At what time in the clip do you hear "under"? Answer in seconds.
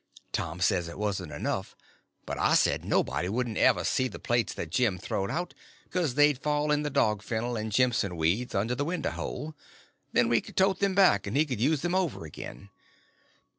8.55-8.73